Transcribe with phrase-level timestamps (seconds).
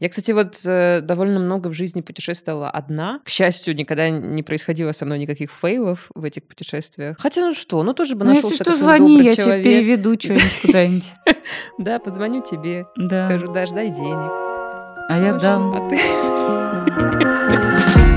[0.00, 3.20] Я, кстати, вот э, довольно много в жизни путешествовала одна.
[3.24, 7.16] К счастью, никогда не происходило со мной никаких фейлов в этих путешествиях.
[7.18, 9.64] Хотя, ну что, ну тоже бы Ну, нашелся если что, звони, я тебе человек.
[9.64, 11.12] переведу что-нибудь куда-нибудь.
[11.78, 12.86] Да, позвоню тебе.
[12.96, 13.28] Да.
[13.28, 14.30] Скажу, Даш, дай денег.
[15.08, 15.74] А я дам.
[15.74, 15.96] А ты...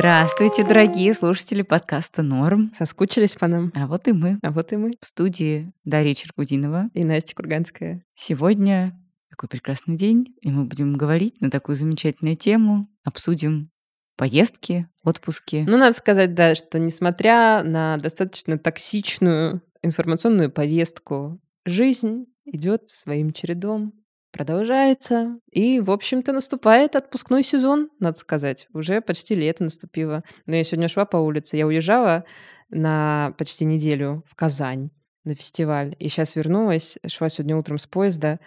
[0.00, 2.72] Здравствуйте, дорогие слушатели подкаста «Норм».
[2.74, 3.70] Соскучились по нам?
[3.74, 4.92] А вот и мы А вот и мы.
[4.98, 6.88] в студии Дарья Черкудинова.
[6.94, 8.02] И Настя Курганская.
[8.14, 13.68] Сегодня такой прекрасный день, и мы будем говорить на такую замечательную тему, обсудим
[14.16, 15.66] поездки, отпуски.
[15.68, 23.92] Ну, надо сказать, да, что несмотря на достаточно токсичную информационную повестку, жизнь идет своим чередом,
[24.30, 25.38] продолжается.
[25.50, 28.66] И, в общем-то, наступает отпускной сезон, надо сказать.
[28.72, 30.22] Уже почти лето наступило.
[30.46, 32.24] Но я сегодня шла по улице, я уезжала
[32.70, 34.90] на почти неделю в Казань
[35.24, 35.96] на фестиваль.
[35.98, 38.40] И сейчас вернулась, шла сегодня утром с поезда,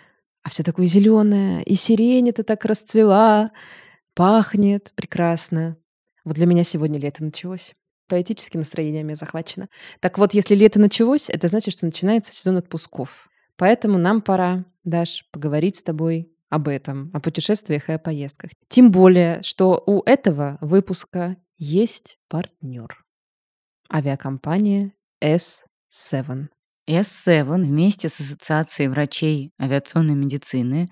[0.44, 3.52] а все такое зеленое, и сирень это так расцвела,
[4.14, 5.78] пахнет прекрасно.
[6.26, 7.74] Вот для меня сегодня лето началось.
[8.10, 9.70] Поэтическим настроением я захвачена.
[10.00, 13.30] Так вот, если лето началось, это значит, что начинается сезон отпусков.
[13.58, 18.52] Поэтому нам пора, Даш, поговорить с тобой об этом, о путешествиях и о поездках.
[18.68, 23.04] Тем более, что у этого выпуска есть партнер.
[23.92, 26.48] Авиакомпания S7.
[26.90, 30.90] S7 вместе с Ассоциацией врачей авиационной медицины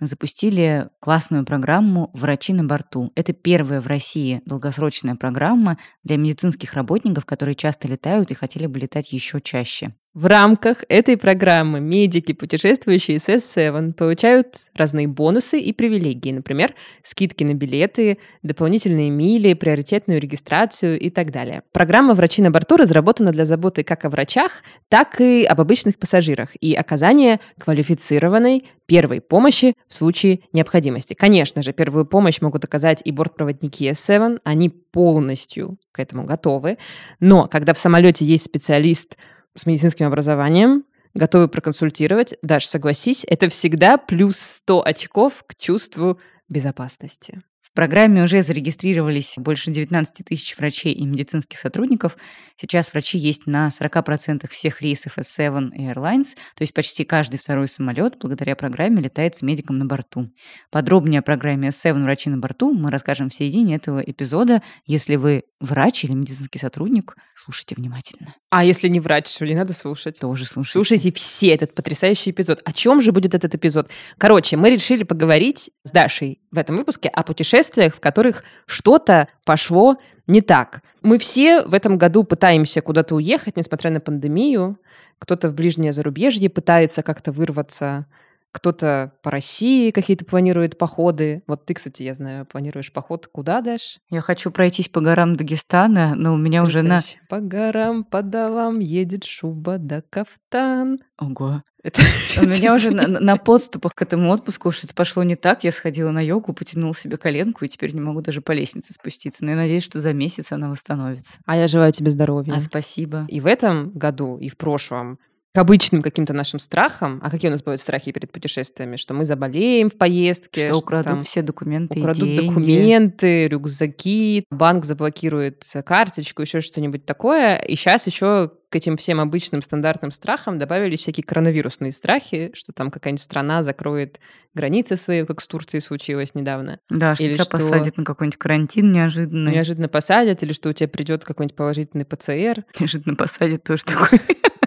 [0.00, 3.12] запустили классную программу «Врачи на борту».
[3.14, 8.78] Это первая в России долгосрочная программа для медицинских работников, которые часто летают и хотели бы
[8.78, 9.94] летать еще чаще.
[10.14, 16.30] В рамках этой программы медики, путешествующие с S7, получают разные бонусы и привилегии.
[16.30, 16.72] Например,
[17.02, 21.64] скидки на билеты, дополнительные мили, приоритетную регистрацию и так далее.
[21.72, 26.50] Программа «Врачи на борту» разработана для заботы как о врачах, так и об обычных пассажирах
[26.60, 31.14] и оказания квалифицированной первой помощи в случае необходимости.
[31.14, 36.78] Конечно же, первую помощь могут оказать и бортпроводники S7, они полностью к этому готовы.
[37.18, 39.16] Но когда в самолете есть специалист
[39.56, 40.84] с медицинским образованием,
[41.14, 42.34] готовы проконсультировать.
[42.42, 47.42] Даш, согласись, это всегда плюс 100 очков к чувству безопасности.
[47.74, 52.16] В программе уже зарегистрировались больше 19 тысяч врачей и медицинских сотрудников.
[52.56, 58.16] Сейчас врачи есть на 40% всех рейсов S7 Airlines, то есть почти каждый второй самолет
[58.20, 60.30] благодаря программе летает с медиком на борту.
[60.70, 64.62] Подробнее о программе S7 «Врачи на борту» мы расскажем в середине этого эпизода.
[64.86, 68.36] Если вы врач или медицинский сотрудник, слушайте внимательно.
[68.50, 70.20] А если не врач, что ли, надо слушать?
[70.20, 70.72] Тоже слушайте.
[70.74, 72.60] Слушайте все этот потрясающий эпизод.
[72.64, 73.90] О чем же будет этот эпизод?
[74.16, 77.24] Короче, мы решили поговорить с Дашей в этом выпуске о
[77.64, 80.82] путешествиях, в которых что-то пошло не так.
[81.02, 84.78] Мы все в этом году пытаемся куда-то уехать, несмотря на пандемию.
[85.18, 88.06] Кто-то в ближнее зарубежье пытается как-то вырваться,
[88.54, 91.42] кто-то по России какие-то планирует походы.
[91.48, 93.98] Вот ты, кстати, я знаю, планируешь поход куда, Даш?
[94.10, 97.00] Я хочу пройтись по горам Дагестана, но у меня уже на...
[97.28, 100.98] По горам, по долам едет шуба да кафтан.
[101.18, 101.62] Ого.
[101.82, 102.00] Это
[102.40, 105.64] У меня уже на, на подступах к этому отпуску что-то пошло не так.
[105.64, 109.44] Я сходила на йогу, потянула себе коленку, и теперь не могу даже по лестнице спуститься.
[109.44, 111.40] Но я надеюсь, что за месяц она восстановится.
[111.44, 112.54] А я желаю тебе здоровья.
[112.54, 113.26] А спасибо.
[113.28, 115.18] И в этом году, и в прошлом
[115.54, 119.24] к обычным каким-то нашим страхам, а какие у нас бывают страхи перед путешествиями, что мы
[119.24, 122.46] заболеем в поездке, Что украдут там все документы украдут деньги.
[122.48, 127.56] документы, рюкзаки, банк заблокирует карточку, еще что-нибудь такое.
[127.56, 132.90] И сейчас еще к этим всем обычным стандартным страхам добавились всякие коронавирусные страхи, что там
[132.90, 134.18] какая-нибудь страна закроет
[134.54, 136.80] границы свои, как с Турцией случилось недавно.
[136.90, 139.50] Да, что Или тебя что посадят на какой-нибудь карантин неожиданно.
[139.50, 142.64] Неожиданно посадят, или что у тебя придет какой-нибудь положительный ПЦР.
[142.80, 144.20] Неожиданно посадят тоже такой.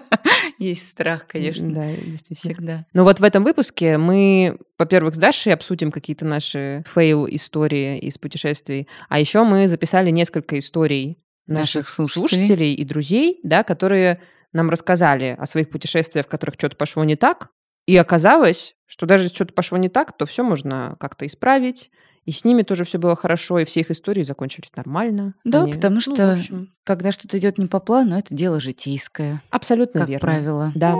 [0.59, 1.73] Есть страх, конечно.
[1.73, 2.53] Да, действительно.
[2.53, 2.85] Всегда.
[2.93, 8.87] Ну вот в этом выпуске мы, во-первых, с Дашей обсудим какие-то наши фейл-истории из путешествий,
[9.09, 12.27] а еще мы записали несколько историй наших, Наших слушателей.
[12.45, 14.21] слушателей и друзей, да, которые
[14.53, 17.49] нам рассказали о своих путешествиях, в которых что-то пошло не так,
[17.85, 21.89] и оказалось, что даже если что-то пошло не так, то все можно как-то исправить,
[22.27, 25.33] и с ними тоже все было хорошо, и все их истории закончились нормально.
[25.45, 28.59] Да, Они- потому ну, что в общем, когда что-то идет не по плану, это дело
[28.59, 30.27] житейское, абсолютно как верно.
[30.27, 30.71] правило.
[30.75, 30.95] Да.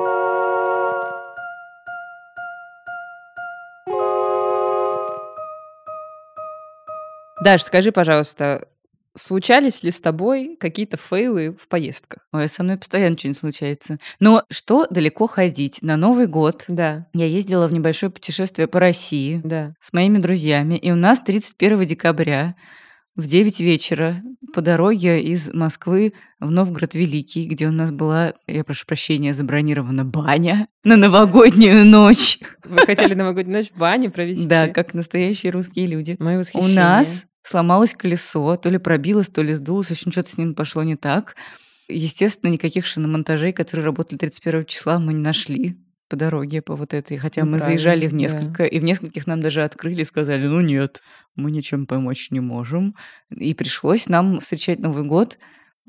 [7.43, 8.67] Даш, скажи, пожалуйста,
[9.17, 12.25] случались ли с тобой какие-то фейлы в поездках?
[12.31, 13.99] Ой, со мной постоянно что-нибудь случается.
[14.19, 15.81] Но что далеко ходить?
[15.81, 19.73] На Новый год Да, я ездила в небольшое путешествие по России да.
[19.81, 22.55] с моими друзьями, и у нас 31 декабря
[23.17, 24.21] в 9 вечера
[24.53, 30.05] по дороге из Москвы в Новгород Великий, где у нас была, я прошу прощения, забронирована
[30.05, 32.37] баня на новогоднюю ночь.
[32.63, 34.47] Вы хотели новогоднюю ночь в бане провести?
[34.47, 36.15] Да, как настоящие русские люди.
[36.19, 36.75] Мои У восхищения.
[36.75, 40.83] нас сломалось колесо, то ли пробилось, то ли сдулось, в общем, что-то с ним пошло
[40.83, 41.35] не так.
[41.87, 45.77] Естественно, никаких шиномонтажей, которые работали 31 числа, мы не нашли
[46.09, 47.17] по дороге, по вот этой.
[47.17, 48.37] Хотя Ну, мы заезжали в правильно, да.
[48.39, 51.01] несколько, и в нескольких нам даже открыли, сказали, ну нет,
[51.35, 52.95] мы ничем помочь не можем.
[53.29, 55.37] И пришлось нам встречать Новый год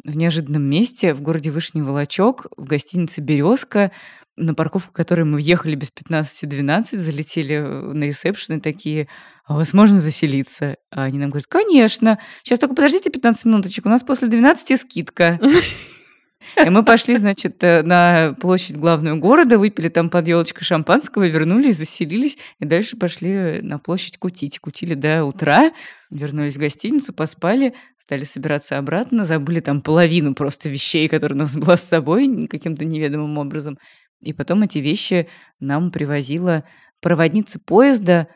[0.04, 3.90] в неожиданном месте в городе Вышний Волочок, в гостинице «Березка»,
[4.36, 9.08] на парковку которой мы въехали без 15-12, залетели э, на ресепшн и такие,
[9.48, 10.76] а у вас можно заселиться?
[10.90, 15.40] А они нам говорят, конечно, сейчас только подождите 15 минуточек, у нас после 12 скидка.
[16.64, 21.76] И мы пошли, значит, э, на площадь главную города, выпили там под елочкой шампанского, вернулись,
[21.76, 24.58] заселились, и дальше пошли на площадь кутить.
[24.58, 25.72] Кутили до утра,
[26.10, 31.56] вернулись в гостиницу, поспали, стали собираться обратно, забыли там половину просто вещей, которые у нас
[31.56, 33.78] была с собой каким-то неведомым образом.
[34.20, 35.28] И потом эти вещи
[35.60, 36.64] нам привозила
[37.00, 38.28] проводница поезда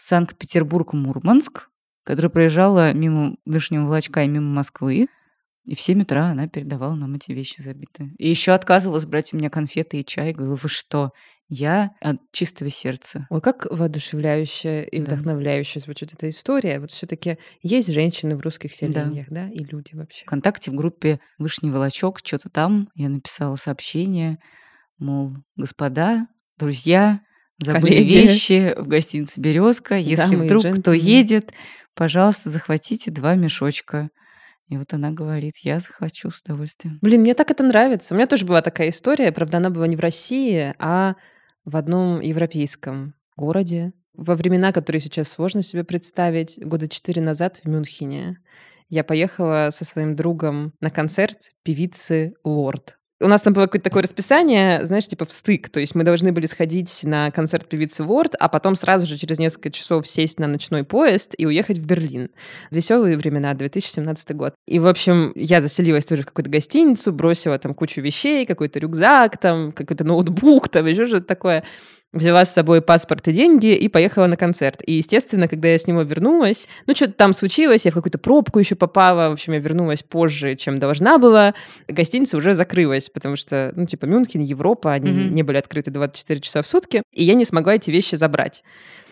[0.00, 1.68] Санкт-Петербург-Мурманск,
[2.04, 5.08] которая проезжала мимо Вышнего Волочка и мимо Москвы.
[5.64, 8.14] И в 7 утра она передавала нам эти вещи забитые.
[8.18, 10.32] И еще отказывалась брать у меня конфеты и чай.
[10.32, 11.10] Говорила, вы что?
[11.50, 13.26] Я от чистого сердца.
[13.30, 15.04] Ой, как воодушевляющая и Да.
[15.14, 16.78] вдохновляющая звучит эта история.
[16.80, 18.76] Вот все таки есть женщины в русских Да.
[18.76, 20.24] селениях, да, и люди вообще.
[20.24, 24.38] ВКонтакте в группе Вышний Волочок, что-то там, я написала сообщение,
[24.98, 26.26] мол, господа,
[26.58, 27.20] друзья,
[27.58, 28.12] забыли Коллеги.
[28.12, 29.96] вещи в гостинице Березка.
[29.96, 31.52] Если и вдруг кто едет,
[31.94, 34.10] пожалуйста, захватите два мешочка.
[34.68, 36.98] И вот она говорит, я захвачу с удовольствием.
[37.00, 38.14] Блин, мне так это нравится.
[38.14, 41.14] У меня тоже была такая история, правда, она была не в России, а
[41.64, 43.92] в одном европейском городе.
[44.14, 48.38] Во времена, которые сейчас сложно себе представить, года четыре назад в Мюнхене
[48.88, 52.97] я поехала со своим другом на концерт певицы Лорд.
[53.20, 55.70] У нас там было какое-то такое расписание, знаешь, типа в стык.
[55.70, 59.40] То есть мы должны были сходить на концерт певицы Лорд, а потом сразу же через
[59.40, 62.30] несколько часов сесть на ночной поезд и уехать в Берлин.
[62.70, 64.54] Веселые времена, 2017 год.
[64.68, 69.38] И, в общем, я заселилась тоже в какую-то гостиницу, бросила там кучу вещей, какой-то рюкзак,
[69.38, 71.64] там какой-то ноутбук, там еще что-то такое.
[72.14, 74.80] Взяла с собой паспорт и деньги и поехала на концерт.
[74.86, 78.58] И, естественно, когда я с него вернулась, ну, что-то там случилось, я в какую-то пробку
[78.58, 81.54] еще попала, в общем, я вернулась позже, чем должна была.
[81.86, 85.34] Гостиница уже закрылась, потому что, ну, типа, Мюнхен, Европа, они Мгм.
[85.34, 88.64] не были открыты 24 часа в сутки, и я не смогла эти вещи забрать.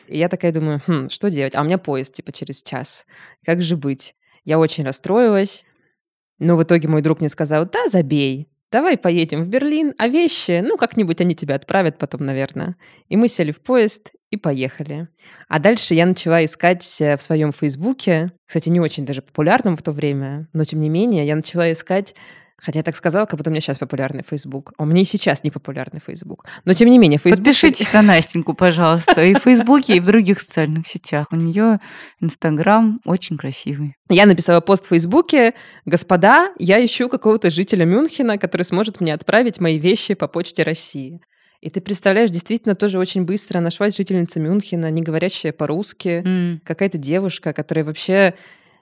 [0.09, 1.55] И я такая думаю, хм, что делать?
[1.55, 3.05] А у меня поезд, типа, через час.
[3.45, 4.15] Как же быть?
[4.47, 5.67] Я очень расстроилась.
[6.39, 10.61] Но в итоге мой друг мне сказал, да, забей, давай поедем в Берлин, а вещи,
[10.61, 12.77] ну, как-нибудь они тебя отправят потом, наверное.
[13.09, 15.09] И мы сели в поезд и поехали.
[15.49, 19.83] А дальше я начала искать э, в своем Фейсбуке, кстати, не очень даже популярном в
[19.83, 22.15] то время, но тем не менее, я начала искать
[22.59, 24.73] Хотя я так сказала, как будто у меня сейчас популярный Facebook.
[24.79, 26.47] А у меня и сейчас не популярный Facebook.
[26.65, 27.45] Но тем не менее, Facebook...
[27.45, 31.29] Подпишитесь на Настеньку, пожалуйста, и в Фейсбуке, и в других социальных сетях.
[31.33, 31.81] У нее
[32.21, 33.95] Инстаграм очень красивый.
[34.09, 35.55] Я написала пост в Фейсбуке.
[35.85, 41.21] Господа, я ищу какого-то жителя Мюнхена, который сможет мне отправить мои вещи по почте России.
[41.61, 46.61] И ты представляешь, действительно тоже очень быстро нашлась жительница Мюнхена, не говорящая по-русски, М.
[46.65, 48.35] какая-то девушка, которая вообще...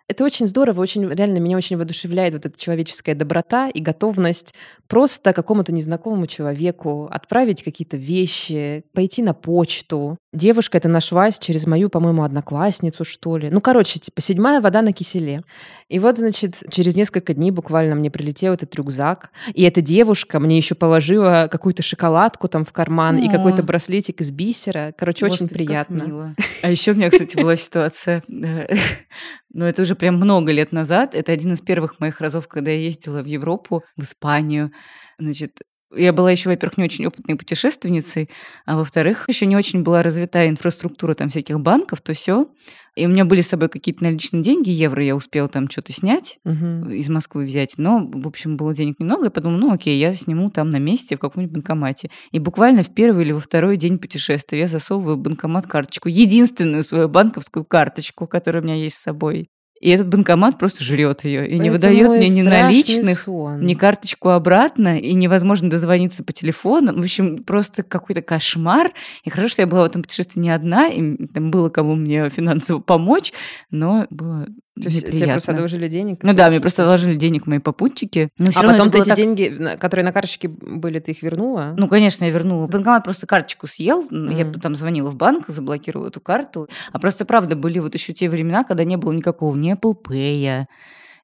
[0.07, 4.55] Это очень здорово, очень реально меня очень воодушевляет вот эта человеческая доброта и готовность
[4.87, 10.19] просто какому-то незнакомому человеку отправить какие-то вещи, пойти на почту.
[10.35, 13.49] Девушка эта нашлась через мою, по-моему, одноклассницу, что ли.
[13.49, 15.43] Ну, короче, типа седьмая вода на киселе.
[15.89, 20.57] И вот, значит, через несколько дней буквально мне прилетел этот рюкзак, и эта девушка мне
[20.57, 23.31] еще положила какую-то шоколадку там в карман и О.
[23.31, 24.95] какой-то браслетик из бисера.
[24.97, 26.35] Короче, очень Господи, как приятно.
[26.63, 28.75] А еще у меня, кстати, была ситуация, э,
[29.53, 31.15] но это уже прям много лет назад.
[31.15, 34.73] Это один из первых моих разов, когда я ездила в Европу, в Испанию.
[35.19, 35.61] Значит,
[35.97, 38.29] я была еще, во-первых, не очень опытной путешественницей,
[38.67, 42.49] а во-вторых, еще не очень была развитая инфраструктура там всяких банков, то все.
[42.97, 46.39] И у меня были с собой какие-то наличные деньги, евро я успела там что-то снять,
[46.45, 46.91] Мгм.
[46.93, 47.75] из Москвы взять.
[47.77, 49.25] Но, в общем, было денег немного.
[49.25, 52.11] Я подумала, ну окей, я сниму там на месте в каком-нибудь банкомате.
[52.31, 56.09] И буквально в первый или во второй день путешествия я засовываю в банкомат карточку.
[56.09, 59.49] Единственную свою банковскую карточку, которая у меня есть с собой.
[59.81, 63.61] И этот банкомат просто жрет ее и не Это выдает мне ни наличных, сон.
[63.61, 66.95] ни карточку обратно, и невозможно дозвониться по телефону.
[66.95, 68.93] В общем, просто какой-то кошмар.
[69.25, 72.31] И хорошо, что я была в этом путешествии не одна, и там было кому мне
[72.31, 73.33] финансово помочь,
[73.71, 74.47] но было
[74.81, 76.23] То есть тебе просто одолжили денег?
[76.23, 78.31] Ну да, мне просто одолжили денег мои попутчики.
[78.39, 79.17] Но а потом ты эти так...
[79.17, 81.75] деньги, которые на карточке были, ты их вернула?
[81.79, 82.67] Ну, конечно, я вернула.
[82.67, 84.35] Банкомат просто карточку съел, mm.
[84.37, 86.69] я там звонила в банк, заблокировала эту карту.
[86.93, 90.65] А просто, правда, были вот еще те времена, когда не было никакого ни Apple Pay,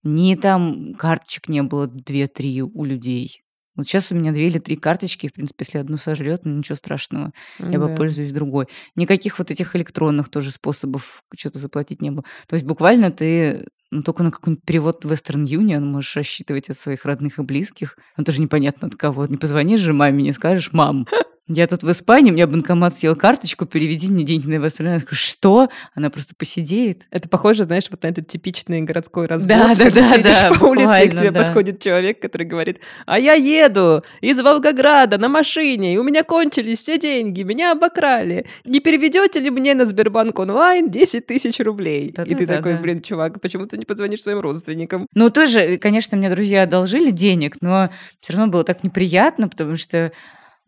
[0.05, 3.43] ни там карточек не было 2-3 у людей.
[3.81, 6.77] Вот сейчас у меня две или три карточки, в принципе, если одну сожрет, ну ничего
[6.77, 7.89] страшного, я Да.
[7.89, 8.67] попользуюсь другой.
[8.97, 12.25] Никаких вот этих электронных тоже способов что-то заплатить не было.
[12.47, 17.05] То есть буквально ты ну, только на какой-нибудь перевод Western Union можешь рассчитывать от своих
[17.05, 17.97] родных и близких.
[18.17, 19.27] Ну, тоже непонятно от кого.
[19.27, 21.07] Не позвонишь же маме, не скажешь, мам,
[21.49, 24.89] я тут в Испании, у меня банкомат съел карточку, переведи мне деньги на Вестерн.
[24.89, 25.69] Я говорю, что?
[25.95, 27.07] Она просто посидеет.
[27.11, 29.57] Это похоже, знаешь, вот на этот типичный городской разбор.
[29.57, 30.53] Да, да, да, да.
[30.59, 31.43] по улице, и к тебе да.
[31.43, 36.79] подходит человек, который говорит, а я еду из Волгограда на машине, и у меня кончились
[36.79, 38.47] все деньги, меня обокрали.
[38.65, 42.13] Не переведете ли мне на Сбербанк онлайн 10 тысяч рублей?
[42.15, 42.81] Да, и да, ты да, такой, да.
[42.81, 45.07] блин, чувак, почему ты не позвонишь своим родственникам?
[45.15, 50.13] Ну, тоже, конечно, мне друзья одолжили денег, но все равно было так неприятно, потому что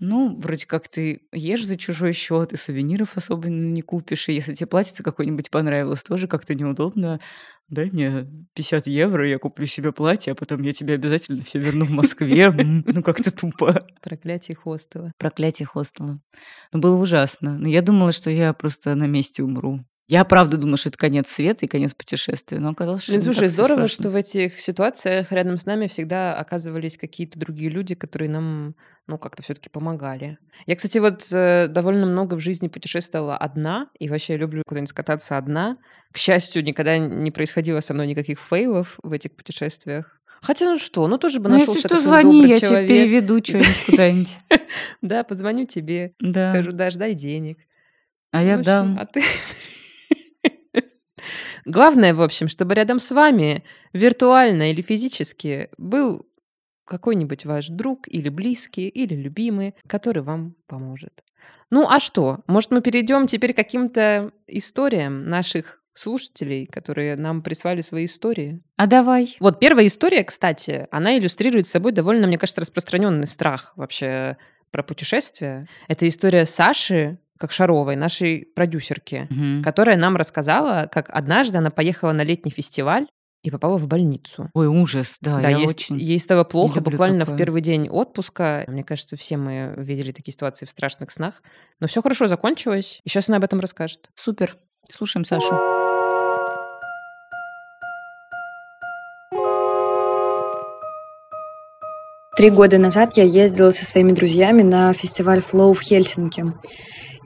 [0.02, 4.28] ну, вроде как ты ешь за чужой счет, и сувениров особо не купишь.
[4.28, 7.20] И если тебе платьице какое-нибудь понравилось, тоже как-то неудобно.
[7.68, 11.84] Дай мне 50 евро, я куплю себе платье, а потом я тебе обязательно все верну
[11.84, 12.50] в Москве.
[12.50, 13.86] Ну, как-то тупо.
[14.02, 15.12] Проклятие хостела.
[15.18, 16.20] Проклятие хостела.
[16.72, 17.56] Ну, было ужасно.
[17.56, 19.84] Но я думала, что я просто на месте умру.
[20.12, 23.48] Я правда думала, что это конец света и конец путешествия, но оказалось, что Блин, слушай,
[23.48, 28.74] здорово, что в этих ситуациях рядом с нами всегда оказывались какие-то другие люди, которые нам,
[29.06, 30.36] ну, как-то все-таки помогали.
[30.66, 35.38] Я, кстати, вот э, довольно много в жизни путешествовала одна, и вообще люблю куда-нибудь кататься
[35.38, 35.78] одна.
[36.12, 40.20] К счастью, никогда не происходило со мной никаких фейлов в этих путешествиях.
[40.42, 42.86] Хотя, ну что, ну тоже бы ну, нашелся если что, звони, я человек.
[42.86, 44.36] тебе переведу что-нибудь куда-нибудь.
[45.00, 47.56] Да, позвоню тебе, скажу, дашь, дай денег.
[48.30, 48.98] А я дам.
[48.98, 49.22] А ты
[51.64, 56.26] Главное, в общем, чтобы рядом с вами, виртуально или физически, был
[56.84, 61.22] какой-нибудь ваш друг или близкий, или любимый, который вам поможет.
[61.70, 62.40] Ну а что?
[62.46, 68.62] Может, мы перейдем теперь к каким-то историям наших слушателей, которые нам прислали свои истории?
[68.76, 69.36] А давай.
[69.40, 74.36] Вот первая история, кстати, она иллюстрирует собой довольно, мне кажется, распространенный страх вообще
[74.70, 75.68] про путешествия.
[75.88, 79.64] Это история Саши, как Шаровой, нашей продюсерки, угу.
[79.64, 83.08] которая нам рассказала, как однажды она поехала на летний фестиваль
[83.42, 84.48] и попала в больницу.
[84.54, 87.34] Ой, ужас, да, да я ей, очень ей стало плохо буквально такое.
[87.34, 88.64] в первый день отпуска.
[88.68, 91.42] Мне кажется, все мы видели такие ситуации в страшных снах.
[91.80, 94.10] Но все хорошо закончилось, и сейчас она об этом расскажет.
[94.14, 94.56] Супер.
[94.88, 95.56] Слушаем Сашу.
[102.36, 106.52] Три года назад я ездила со своими друзьями на фестиваль Flow в Хельсинки.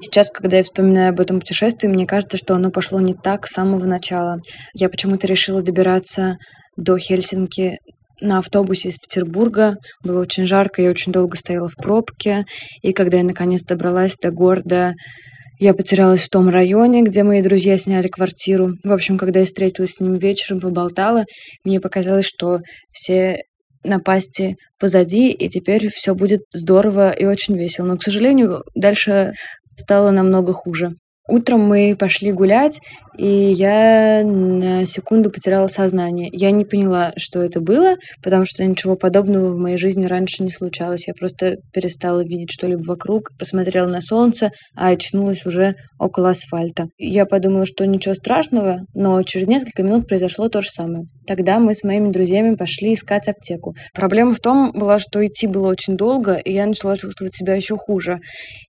[0.00, 3.52] Сейчас, когда я вспоминаю об этом путешествии, мне кажется, что оно пошло не так с
[3.52, 4.40] самого начала.
[4.74, 6.36] Я почему-то решила добираться
[6.76, 7.78] до Хельсинки
[8.20, 9.76] на автобусе из Петербурга.
[10.02, 12.44] Было очень жарко, я очень долго стояла в пробке.
[12.82, 14.94] И когда я наконец добралась до города,
[15.58, 18.72] я потерялась в том районе, где мои друзья сняли квартиру.
[18.84, 21.24] В общем, когда я встретилась с ним вечером, поболтала,
[21.64, 22.60] мне показалось, что
[22.90, 23.38] все
[23.82, 27.86] напасти позади, и теперь все будет здорово и очень весело.
[27.86, 29.32] Но, к сожалению, дальше
[29.76, 30.96] стало намного хуже.
[31.28, 32.80] Утром мы пошли гулять,
[33.16, 36.28] и я на секунду потеряла сознание.
[36.32, 40.50] Я не поняла, что это было, потому что ничего подобного в моей жизни раньше не
[40.50, 41.08] случалось.
[41.08, 46.86] Я просто перестала видеть что-либо вокруг, посмотрела на солнце, а очнулась уже около асфальта.
[46.98, 51.04] Я подумала, что ничего страшного, но через несколько минут произошло то же самое.
[51.26, 53.74] Тогда мы с моими друзьями пошли искать аптеку.
[53.94, 57.76] Проблема в том была, что идти было очень долго, и я начала чувствовать себя еще
[57.76, 58.20] хуже.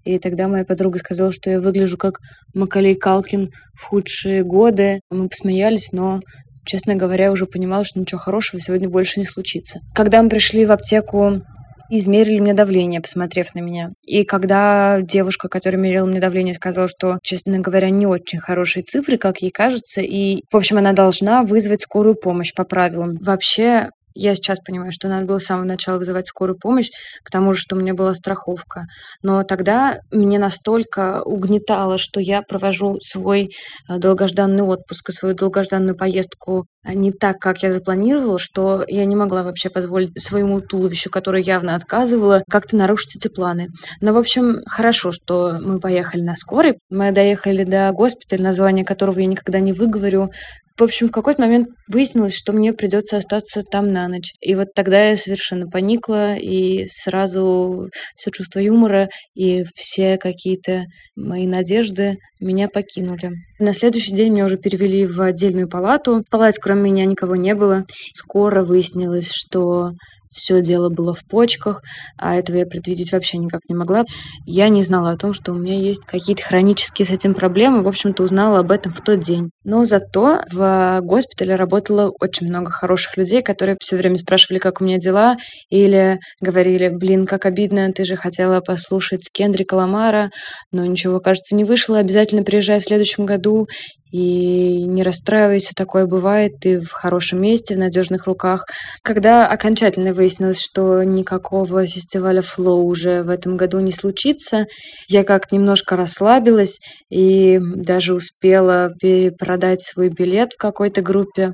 [0.03, 2.19] И тогда моя подруга сказала, что я выгляжу как
[2.53, 3.49] Макалей Калкин
[3.79, 5.01] в худшие годы.
[5.09, 6.19] Мы посмеялись, но
[6.65, 9.79] честно говоря, уже понимала, что ничего хорошего сегодня больше не случится.
[9.95, 11.41] Когда мы пришли в аптеку,
[11.89, 13.89] измерили мне давление, посмотрев на меня.
[14.03, 19.17] И когда девушка, которая мерила мне давление, сказала, что, честно говоря, не очень хорошие цифры,
[19.17, 23.15] как ей кажется, и, в общем, она должна вызвать скорую помощь по правилам.
[23.21, 26.89] Вообще, я сейчас понимаю, что надо было с самого начала вызывать скорую помощь,
[27.23, 28.85] к тому же, что у меня была страховка.
[29.21, 33.49] Но тогда мне настолько угнетало, что я провожу свой
[33.89, 39.03] э, долгожданный отпуск и свою долгожданную поездку а, не так, как я запланировала, что я
[39.05, 43.67] не могла вообще позволить своему туловищу, которое явно отказывало, как-то нарушить эти планы.
[43.99, 46.79] Но, в общем, хорошо, что мы поехали на скорой.
[46.89, 50.31] Мы доехали до госпиталя, название которого я никогда не выговорю,
[50.77, 54.33] В общем, в какой-то момент выяснилось, что мне придется остаться там на ночь.
[54.41, 61.47] И вот тогда я совершенно поникла, и сразу все чувство юмора и все какие-то мои
[61.47, 63.31] надежды меня покинули.
[63.57, 66.23] На следующий день меня уже перевели в отдельную палату.
[66.27, 67.85] В палате кроме меня никого не было.
[68.13, 69.93] Скоро выяснилось, что
[70.31, 71.81] все дело было в почках,
[72.17, 74.05] а этого я предвидеть вообще никак не могла.
[74.45, 77.83] Я не знала о том, что у меня есть какие-то хронические с этим проблемы.
[77.83, 79.49] В общем-то, узнала об этом в тот день.
[79.63, 84.85] Но зато в госпитале работало очень много хороших людей, которые все время спрашивали, как у
[84.85, 85.37] меня дела,
[85.69, 90.29] или говорили, блин, как обидно, ты же хотела послушать Кендрика Ламара,
[90.71, 93.67] но ничего, кажется, не вышло, обязательно приезжай в следующем году.
[94.11, 98.65] И не расстраивайся, такое бывает, ты в хорошем месте, в надежных руках.
[99.03, 104.65] Когда окончательно выяснилось, что никакого фестиваля Flow уже в этом году не случится,
[105.07, 111.53] я как немножко расслабилась и даже успела перепродать свой билет в какой-то группе.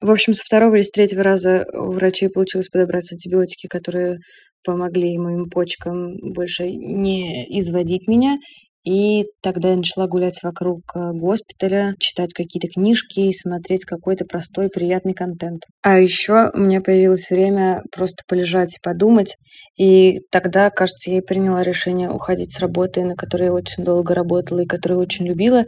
[0.00, 4.18] В общем, со второго или с третьего раза у врачей получилось подобрать антибиотики, которые
[4.64, 8.38] помогли моим почкам больше не изводить меня
[8.84, 14.68] и тогда я начала гулять вокруг э, госпиталя, читать какие-то книжки и смотреть какой-то простой,
[14.68, 15.62] приятный контент.
[15.82, 19.36] А еще у меня появилось время просто полежать и подумать.
[19.78, 24.14] И тогда, кажется, я и приняла решение уходить с работы, на которой я очень долго
[24.14, 25.64] работала и которую очень любила,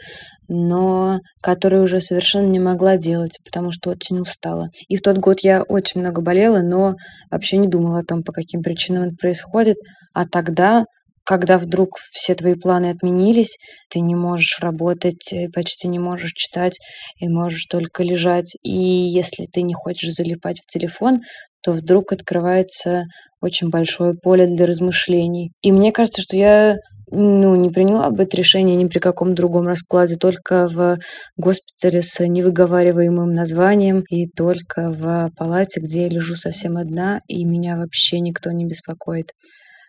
[0.48, 4.68] но которую уже совершенно не могла делать, потому что очень устала.
[4.88, 6.96] И в тот год я очень много болела, но
[7.30, 9.78] вообще не думала о том, по каким причинам это происходит.
[10.12, 10.84] А тогда
[11.26, 13.58] когда вдруг все твои планы отменились,
[13.90, 16.78] ты не можешь работать, э, почти не можешь читать
[17.18, 18.56] и можешь только лежать.
[18.62, 21.20] И если ты не хочешь залипать в телефон,
[21.62, 23.04] то вдруг открывается
[23.40, 25.50] очень большое поле для размышлений.
[25.62, 26.76] И мне кажется, что я
[27.10, 30.98] ну, не приняла бы это решение ни при каком другом раскладе, только в
[31.36, 37.76] госпитале с невыговариваемым названием и только в палате, где я лежу совсем одна, и меня
[37.76, 39.32] вообще никто не беспокоит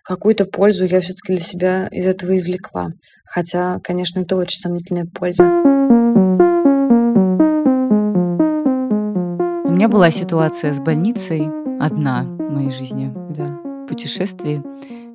[0.07, 2.91] какую-то пользу я все-таки для себя из этого извлекла.
[3.25, 5.43] Хотя, конечно, это очень сомнительная польза.
[9.65, 11.49] У меня была ситуация с больницей
[11.79, 13.13] одна в моей жизни.
[13.35, 13.59] Да.
[13.87, 14.63] Путешествие.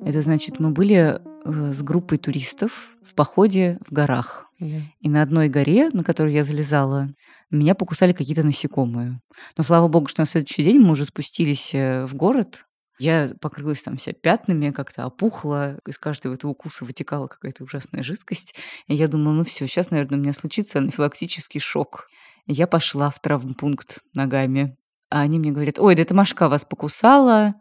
[0.05, 4.47] Это значит, мы были э, с группой туристов в походе в горах.
[4.59, 4.67] Да.
[4.99, 7.09] И на одной горе, на которую я залезала,
[7.49, 9.19] меня покусали какие-то насекомые.
[9.57, 12.65] Но слава богу, что на следующий день мы уже спустились э, в город,
[12.99, 18.55] я покрылась там вся пятнами, как-то опухла, из каждого этого укуса вытекала какая-то ужасная жидкость.
[18.87, 22.07] И я думала, ну все, сейчас, наверное, у меня случится анафилактический шок.
[22.45, 24.77] И я пошла в травмпункт ногами.
[25.09, 27.55] А они мне говорят, ой, да эта Машка вас покусала,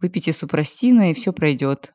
[0.00, 1.92] выпейте супрастина, и все пройдет.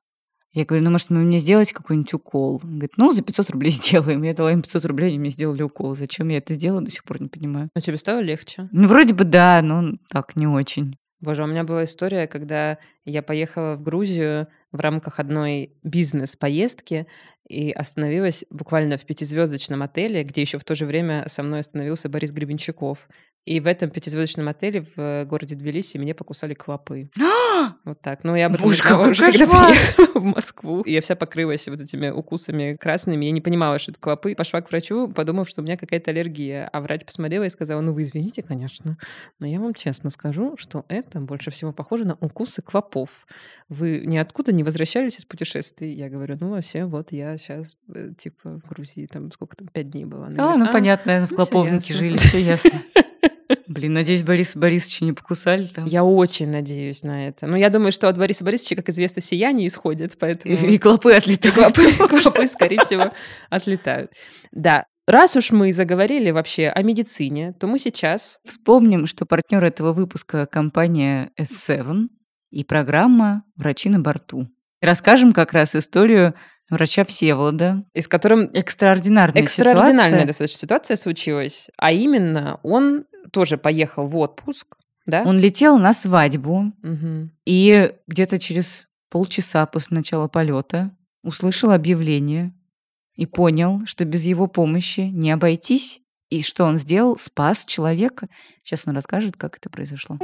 [0.52, 2.60] Я говорю, ну, может, мне сделать какой-нибудь укол?
[2.64, 4.24] Он говорит, ну, за 500 рублей сделаем.
[4.24, 5.96] Я дала им 500 рублей, они мне сделали укол.
[5.96, 7.70] Зачем я это сделала, до сих пор не понимаю.
[7.76, 8.68] Но тебе стало легче?
[8.72, 10.96] Ну, вроде бы да, но так, не очень.
[11.22, 17.08] Боже, у меня была история, когда я поехала в Грузию в рамках одной бизнес-поездки
[17.48, 22.08] и остановилась буквально в пятизвездочном отеле, где еще в то же время со мной остановился
[22.08, 23.10] Борис Гребенщиков.
[23.46, 27.10] И в этом пятизвездочном отеле в городе Тбилиси меня покусали клопы.
[27.86, 28.24] вот так.
[28.24, 30.82] Ну, я об этом Боже, какой уже, когда приехала в Москву.
[30.82, 33.26] И я вся покрылась вот этими укусами красными.
[33.26, 34.36] Я не понимала, что это клопы.
[34.36, 36.68] Пошла к врачу, подумав, что у меня какая-то аллергия.
[36.72, 38.98] А врач посмотрела и сказала, ну, вы извините, конечно,
[39.40, 43.26] но я вам честно скажу, что это больше всего похоже на укусы клопов.
[43.68, 45.94] Вы ниоткуда не возвращались из путешествий?
[45.94, 47.78] Я говорю, ну, вообще, вот я сейчас,
[48.18, 50.28] типа, в Грузии, там, сколько там, пять дней была.
[50.28, 52.72] Она А, говорит, ну понятно, наверное, в ну, Клоповнике жили, все ясно.
[53.70, 55.86] Блин, надеюсь, Борис Борисовича не покусали там.
[55.86, 57.46] Я очень надеюсь на это.
[57.46, 60.56] Но я думаю, что от Бориса Борисовича, как известно, сияние исходит, поэтому...
[60.56, 61.56] И, и клопы отлетают.
[61.56, 63.14] клопы, клопы, скорее всего,
[63.52, 64.12] отлетают.
[64.52, 64.86] Да.
[65.06, 68.40] Раз уж мы заговорили вообще о медицине, то мы сейчас...
[68.44, 72.08] Вспомним, что партнер этого выпуска компания S7
[72.50, 74.48] и программа «Врачи на борту».
[74.82, 76.34] Расскажем как раз историю
[76.70, 77.84] врача Всеволода.
[77.94, 80.28] И с которым Экстраординарная экстраординарная ситуация.
[80.28, 81.70] достаточно ситуация случилась.
[81.78, 85.24] А именно, он тоже поехал в отпуск, да?
[85.26, 87.32] Он летел на свадьбу, Мгм.
[87.46, 90.92] и где-то через полчаса после начала полета
[91.24, 92.54] услышал объявление
[93.16, 96.02] и понял, что без его помощи не обойтись.
[96.30, 97.18] И что он сделал?
[97.18, 98.28] Спас человека.
[98.64, 100.18] Сейчас он расскажет, как это произошло.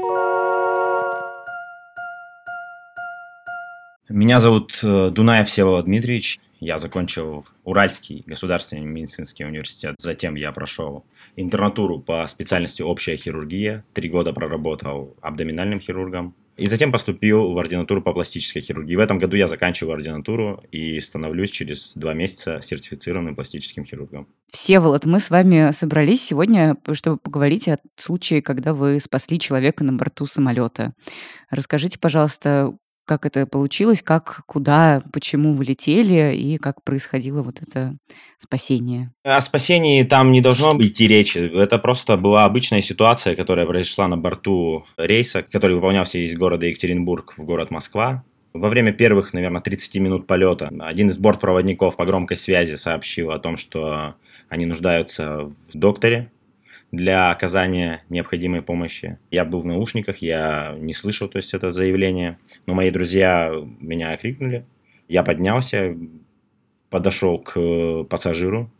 [4.07, 6.39] Меня зовут э, Дунаев Всеволод Дмитриевич.
[6.59, 9.95] Я закончил Уральский государственный медицинский университет.
[9.97, 13.83] Затем я прошел интернатуру по специальности общая хирургия.
[13.93, 16.35] Три года проработал абдоминальным хирургом.
[16.55, 18.95] И затем поступил в ординатуру по пластической хирургии.
[18.95, 24.27] В этом году я заканчиваю ординатуру и становлюсь через два месяца сертифицированным пластическим хирургом.
[24.51, 29.93] Всеволод, мы с вами собрались сегодня, чтобы поговорить о случае, когда вы спасли человека на
[29.93, 30.93] борту самолета.
[31.49, 37.97] Расскажите, пожалуйста, как это получилось, как, куда, почему вы летели и как происходило вот это
[38.39, 39.11] спасение?
[39.23, 41.37] О спасении там не должно идти речи.
[41.37, 47.33] Это просто была обычная ситуация, которая произошла на борту рейса, который выполнялся из города Екатеринбург
[47.37, 48.23] в город Москва.
[48.53, 53.39] Во время первых, наверное, 30 минут полета один из бортпроводников по громкой связи сообщил о
[53.39, 54.15] том, что
[54.49, 56.31] они нуждаются в докторе,
[56.91, 59.17] для оказания необходимой помощи.
[59.31, 64.11] Я был в наушниках, я не слышал, то есть это заявление, но мои друзья меня
[64.11, 64.65] окрикнули.
[65.07, 65.95] Я поднялся,
[66.89, 68.71] подошел к пассажиру,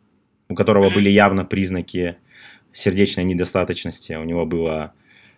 [0.49, 2.17] у которого были явно признаки
[2.73, 4.13] сердечной недостаточности.
[4.13, 4.93] У него было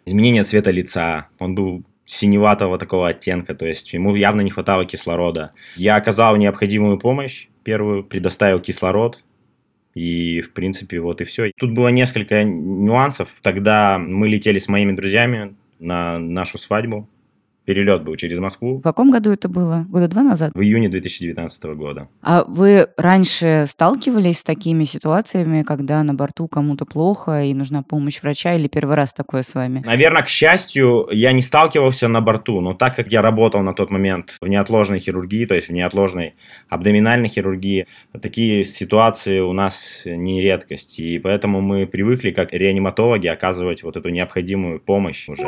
[0.05, 5.51] изменение цвета лица, он был синеватого такого оттенка, то есть ему явно не хватало кислорода.
[5.75, 9.21] Я оказал необходимую помощь, первую, предоставил кислород,
[9.97, 11.51] и, в принципе, вот и все.
[11.57, 13.29] Тут было несколько нюансов.
[13.41, 17.09] Тогда мы летели с моими друзьями на нашу свадьбу.
[17.67, 18.77] Перелет был через Москву.
[18.77, 19.85] В каком году это было?
[19.89, 20.53] Года два назад?
[20.55, 22.07] В июне 2019 года.
[22.21, 28.21] А вы раньше сталкивались с такими ситуациями, когда на борту кому-то плохо и нужна помощь
[28.21, 29.83] врача, или первый раз такое с вами?
[29.85, 33.91] Наверное, к счастью, я не сталкивался на борту, но так как я работал на тот
[33.91, 36.35] момент в неотложной хирургии, то есть в неотложной
[36.69, 37.87] абдоминальной хирургии,
[38.21, 44.07] такие ситуации у нас не редкость, и поэтому мы привыкли как реаниматологи оказывать вот эту
[44.07, 45.45] необходимую помощь уже.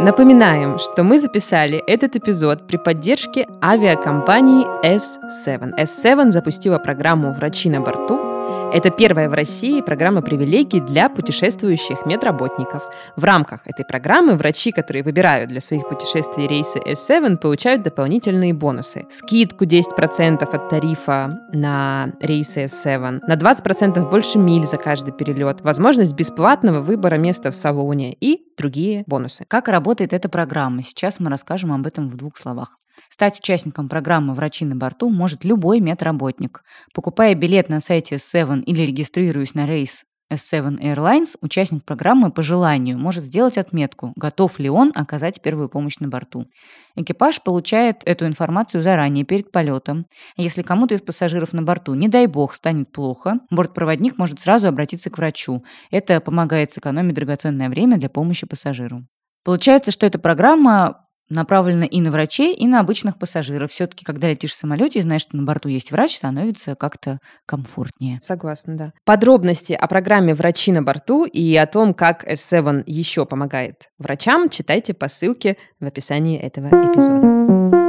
[0.00, 5.74] Напоминаем, что мы записали этот эпизод при поддержке авиакомпании S7.
[5.78, 8.29] S7 запустила программу «Врачи на борту»,
[8.72, 12.84] это первая в России программа привилегий для путешествующих медработников.
[13.16, 19.06] В рамках этой программы врачи, которые выбирают для своих путешествий рейсы S7, получают дополнительные бонусы.
[19.10, 26.14] Скидку 10% от тарифа на рейсы S7, на 20% больше миль за каждый перелет, возможность
[26.14, 29.44] бесплатного выбора места в салоне и другие бонусы.
[29.48, 30.82] Как работает эта программа?
[30.82, 32.78] Сейчас мы расскажем об этом в двух словах.
[33.08, 36.62] Стать участником программы «Врачи на борту» может любой медработник.
[36.94, 42.98] Покупая билет на сайте S7 или регистрируясь на рейс S7 Airlines, участник программы по желанию
[42.98, 46.46] может сделать отметку, готов ли он оказать первую помощь на борту.
[46.94, 50.06] Экипаж получает эту информацию заранее, перед полетом.
[50.36, 55.10] Если кому-то из пассажиров на борту, не дай бог, станет плохо, бортпроводник может сразу обратиться
[55.10, 55.64] к врачу.
[55.90, 59.04] Это помогает сэкономить драгоценное время для помощи пассажиру.
[59.44, 63.70] Получается, что эта программа направлена и на врачей, и на обычных пассажиров.
[63.70, 68.18] Все-таки, когда летишь в самолете и знаешь, что на борту есть врач, становится как-то комфортнее.
[68.20, 68.92] Согласна, да.
[69.04, 74.92] Подробности о программе «Врачи на борту» и о том, как S7 еще помогает врачам, читайте
[74.92, 77.79] по ссылке в описании этого эпизода.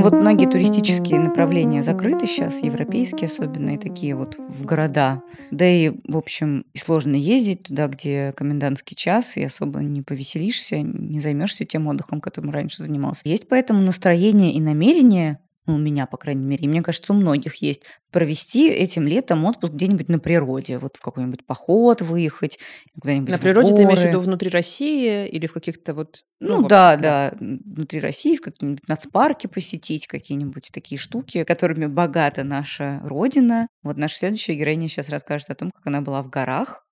[0.00, 5.22] Ну вот многие туристические направления закрыты сейчас, европейские особенно, и такие вот в города.
[5.50, 11.20] Да и, в общем, сложно ездить туда, где комендантский час, и особо не повеселишься, не
[11.20, 13.28] займешься тем отдыхом, которым раньше занимался.
[13.28, 15.38] Есть поэтому настроение и намерение
[15.70, 19.44] ну, у меня, по крайней мере, и мне кажется, у многих есть, провести этим летом
[19.44, 22.58] отпуск где-нибудь на природе, вот в какой-нибудь поход выехать,
[23.00, 26.22] куда-нибудь На природе ты имеешь в виду внутри России или в каких-то вот...
[26.40, 32.42] Ну, ну да, да, внутри России, в какие-нибудь нацпарки посетить, какие-нибудь такие штуки, которыми богата
[32.42, 33.68] наша родина.
[33.84, 36.84] Вот наша следующая героиня сейчас расскажет о том, как она была в горах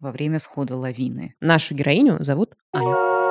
[0.00, 1.34] во время схода лавины.
[1.40, 3.21] Нашу героиню зовут Аня.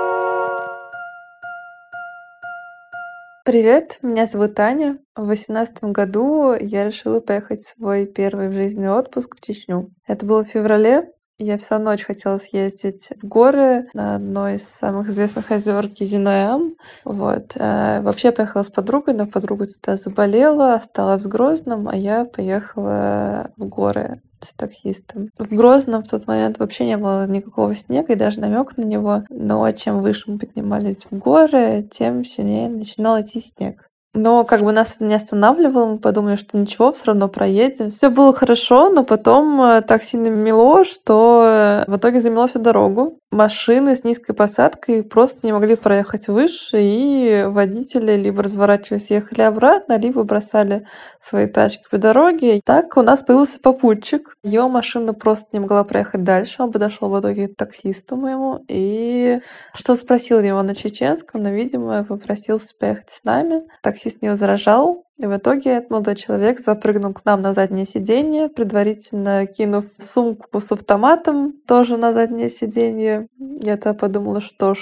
[3.43, 4.99] Привет, меня зовут Аня.
[5.15, 9.89] В восемнадцатом году я решила поехать в свой первый в жизни отпуск в Чечню.
[10.05, 11.11] Это было в феврале.
[11.43, 16.75] Я равно очень хотела съездить в горы на одной из самых известных озер Кизинаям.
[17.03, 17.53] Вот.
[17.57, 22.25] А вообще я поехала с подругой, но подруга тогда заболела, осталась в Грозном, а я
[22.25, 25.29] поехала в горы с таксистом.
[25.39, 29.23] В Грозном в тот момент вообще не было никакого снега и даже намек на него.
[29.29, 33.87] Но чем выше мы поднимались в горы, тем сильнее начинал идти снег.
[34.13, 37.91] Но как бы нас это не останавливало, мы подумали, что ничего, все равно проедем.
[37.91, 42.59] Все было хорошо, но потом э, так сильно мело, что э, в итоге замело всю
[42.59, 43.20] дорогу.
[43.31, 49.97] Машины с низкой посадкой просто не могли проехать выше, и водители либо разворачивались ехали обратно,
[49.97, 50.85] либо бросали
[51.21, 52.59] свои тачки по дороге.
[52.65, 54.35] Так у нас появился попутчик.
[54.43, 56.61] Его машина просто не могла проехать дальше.
[56.61, 59.39] Он подошел в итоге к таксисту моему и
[59.75, 63.61] что спросил его на чеченском, но, видимо, попросился поехать с нами.
[63.81, 68.49] Так таксист не возражал, в итоге этот молодой человек запрыгнул к нам на заднее сиденье,
[68.49, 73.27] предварительно кинув сумку с автоматом тоже на заднее сиденье.
[73.37, 74.79] Я-то подумала, что ж,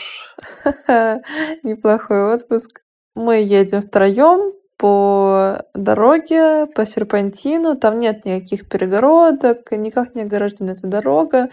[1.63, 2.81] неплохой отпуск.
[3.15, 7.75] Мы едем втроем по дороге, по серпантину.
[7.75, 11.49] Там нет никаких перегородок, никак не ограждена эта дорога.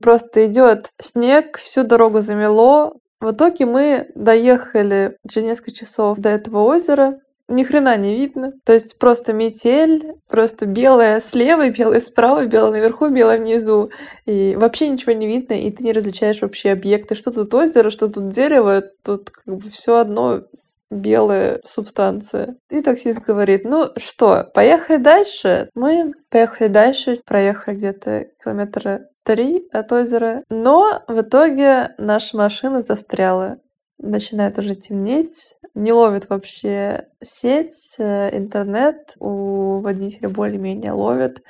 [0.00, 2.94] Просто идет снег, всю дорогу замело.
[3.20, 7.18] В итоге мы доехали через несколько часов до этого озера
[7.50, 8.52] ни хрена не видно.
[8.64, 13.90] То есть просто метель, просто белая слева, белая справа, белая наверху, белая внизу.
[14.24, 17.14] И вообще ничего не видно, и ты не различаешь вообще объекты.
[17.14, 20.42] Что тут озеро, что тут дерево, тут как бы все одно
[20.90, 22.56] белая субстанция.
[22.70, 25.70] И таксист говорит, ну что, поехали дальше?
[25.74, 33.58] Мы поехали дальше, проехали где-то километра три от озера, но в итоге наша машина застряла
[34.00, 41.42] начинает уже темнеть, не ловит вообще сеть, э, интернет у водителя более-менее ловит,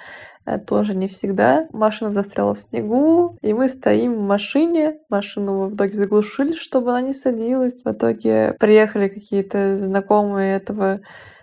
[0.44, 1.68] э, тоже не всегда.
[1.72, 4.98] Машина застряла в снегу, и мы стоим в машине.
[5.08, 7.82] Машину в итоге заглушили, чтобы она не садилась.
[7.82, 11.00] В итоге приехали какие-то знакомые этого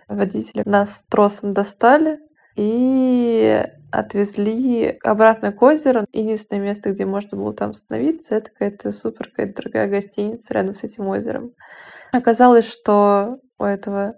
[0.07, 2.19] водителя, нас тросом достали,
[2.57, 6.05] и отвезли обратно к озеру.
[6.11, 10.83] Единственное место, где можно было там остановиться, это какая-то супер какая-то дорогая гостиница рядом с
[10.83, 11.53] этим озером.
[12.11, 14.15] Оказалось, что у этого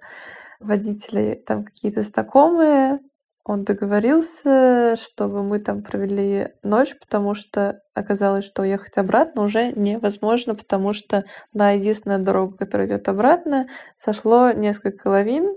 [0.59, 2.99] водителя там какие-то знакомые,
[3.45, 10.53] он договорился, чтобы мы там провели ночь, потому что оказалось, что уехать обратно уже невозможно,
[10.53, 15.55] потому что на единственную дорогу, которая идет обратно, сошло несколько лавин,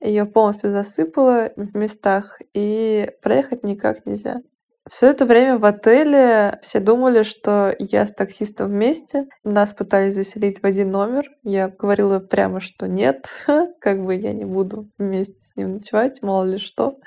[0.00, 4.42] ее полностью засыпало в местах, и проехать никак нельзя.
[4.88, 9.26] Все это время в отеле все думали, что я с таксистом вместе.
[9.42, 11.28] Нас пытались заселить в один номер.
[11.42, 13.26] Я говорила прямо, что нет,
[13.80, 16.98] как бы я не буду вместе с ним ночевать, мало ли что.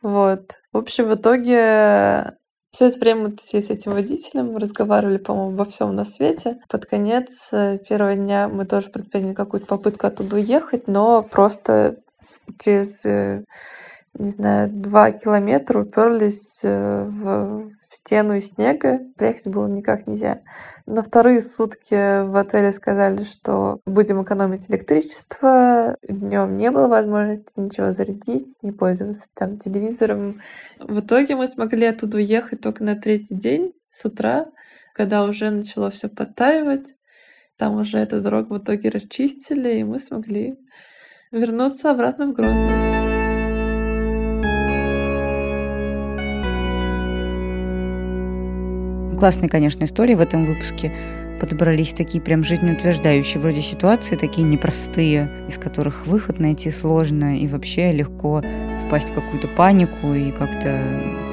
[0.00, 0.58] Вот.
[0.72, 2.36] В общем, в итоге
[2.70, 6.60] все это время мы тусили с этим водителем, разговаривали, по-моему, обо всем на свете.
[6.68, 11.98] Под конец э, первого дня мы тоже предприняли какую-то попытку оттуда уехать, но просто
[12.58, 13.44] через, э,
[14.14, 19.00] не знаю, два километра уперлись э, в стену из снега.
[19.16, 20.42] Приехать было никак нельзя.
[20.86, 25.96] На вторые сутки в отеле сказали, что будем экономить электричество.
[26.06, 30.40] Днем не было возможности ничего зарядить, не пользоваться там телевизором.
[30.78, 34.46] В итоге мы смогли оттуда уехать только на третий день с утра,
[34.94, 36.96] когда уже начало все подтаивать.
[37.56, 40.58] Там уже эту дорогу в итоге расчистили, и мы смогли
[41.34, 42.94] вернуться обратно в Грозный.
[49.18, 50.92] Классные, конечно, истории в этом выпуске.
[51.44, 57.92] Подобрались такие прям жизнеутверждающие вроде ситуации, такие непростые, из которых выход найти сложно и вообще
[57.92, 58.40] легко
[58.86, 60.80] впасть в какую-то панику и как-то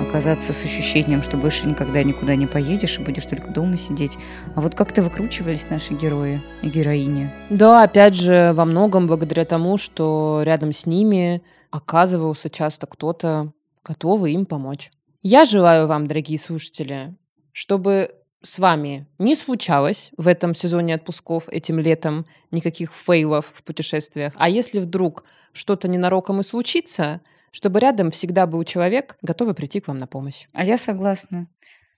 [0.02, 4.18] оказаться с ощущением, что больше никогда никуда не поедешь и будешь только дома сидеть.
[4.54, 7.32] А вот как-то выкручивались наши герои и героини.
[7.50, 14.34] Да, опять же, во многом благодаря тому, что рядом с ними оказывался часто кто-то, готовый
[14.34, 14.92] им помочь.
[15.22, 17.16] Я желаю вам, дорогие слушатели,
[17.54, 24.34] чтобы с вами не случалось в этом сезоне отпусков этим летом никаких фейлов в путешествиях.
[24.36, 25.24] А если вдруг
[25.54, 30.48] что-то ненароком и случится, чтобы рядом всегда был человек, готовый прийти к вам на помощь.
[30.54, 31.48] А я согласна.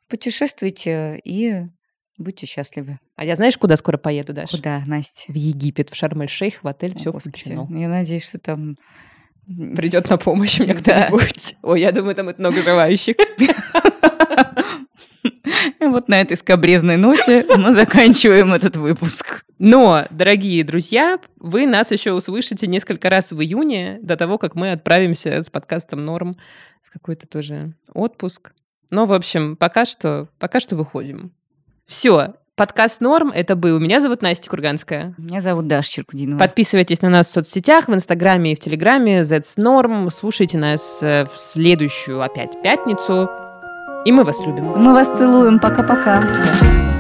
[0.10, 1.66] Путешествуйте и
[2.18, 3.00] будьте счастливы.
[3.16, 4.58] А я знаешь, куда скоро поеду, Даша?
[4.58, 5.32] Куда, Настя?
[5.32, 7.68] В Египет, в Шарм-эль-Шейх, в отель, все включено.
[7.70, 8.78] Я надеюсь, что там
[9.46, 11.56] придет на помощь мне кто-нибудь.
[11.62, 13.16] Ой, я думаю, там это много желающих.
[15.80, 19.44] Вот на этой скобрезной ноте мы заканчиваем этот выпуск.
[19.60, 24.72] Но, дорогие друзья, вы нас еще услышите несколько раз в июне, до того, как мы
[24.72, 26.36] отправимся с подкастом «Норм»
[26.82, 28.54] в какой-то тоже отпуск.
[28.90, 31.32] Но, в общем, пока что, пока что выходим.
[31.86, 33.80] Все, Подкаст «Норм»— это был.
[33.80, 35.16] Меня зовут Настя Курганская.
[35.18, 36.38] Меня зовут Даша Черкудинова.
[36.38, 39.22] Подписывайтесь на нас в соцсетях, в Инстаграме и в Телеграме.
[39.22, 40.08] That's Norm.
[40.12, 43.28] Слушайте нас э, в следующую опять пятницу.
[44.06, 44.66] И мы вас любим.
[44.76, 45.60] Мы вас целуем.
[45.60, 46.93] Пока-пока.